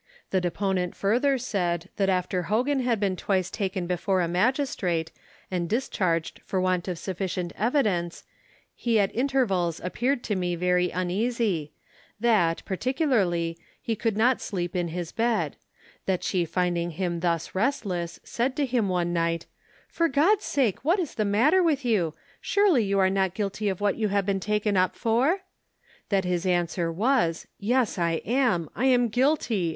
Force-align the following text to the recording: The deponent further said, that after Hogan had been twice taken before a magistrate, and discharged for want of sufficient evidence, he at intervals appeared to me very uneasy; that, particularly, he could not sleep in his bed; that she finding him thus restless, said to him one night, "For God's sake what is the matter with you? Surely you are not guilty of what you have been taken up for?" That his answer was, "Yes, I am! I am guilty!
The 0.31 0.41
deponent 0.41 0.95
further 0.95 1.37
said, 1.37 1.87
that 1.97 2.09
after 2.09 2.41
Hogan 2.49 2.79
had 2.79 2.99
been 2.99 3.15
twice 3.15 3.51
taken 3.51 3.85
before 3.85 4.19
a 4.21 4.27
magistrate, 4.27 5.11
and 5.51 5.69
discharged 5.69 6.41
for 6.43 6.59
want 6.59 6.87
of 6.87 6.97
sufficient 6.97 7.53
evidence, 7.55 8.23
he 8.73 8.99
at 8.99 9.13
intervals 9.15 9.79
appeared 9.83 10.23
to 10.23 10.35
me 10.35 10.55
very 10.55 10.89
uneasy; 10.89 11.71
that, 12.19 12.65
particularly, 12.65 13.59
he 13.79 13.95
could 13.95 14.17
not 14.17 14.41
sleep 14.41 14.75
in 14.75 14.87
his 14.87 15.11
bed; 15.11 15.55
that 16.07 16.23
she 16.23 16.45
finding 16.45 16.89
him 16.89 17.19
thus 17.19 17.53
restless, 17.53 18.19
said 18.23 18.55
to 18.55 18.65
him 18.65 18.89
one 18.89 19.13
night, 19.13 19.45
"For 19.87 20.07
God's 20.07 20.45
sake 20.45 20.83
what 20.83 20.97
is 20.97 21.13
the 21.13 21.25
matter 21.25 21.61
with 21.61 21.85
you? 21.85 22.15
Surely 22.41 22.83
you 22.83 22.97
are 22.97 23.11
not 23.11 23.35
guilty 23.35 23.69
of 23.69 23.79
what 23.81 23.97
you 23.97 24.07
have 24.07 24.25
been 24.25 24.39
taken 24.39 24.75
up 24.75 24.95
for?" 24.95 25.41
That 26.09 26.25
his 26.25 26.47
answer 26.47 26.91
was, 26.91 27.45
"Yes, 27.59 27.99
I 27.99 28.13
am! 28.25 28.67
I 28.75 28.85
am 28.85 29.07
guilty! 29.09 29.69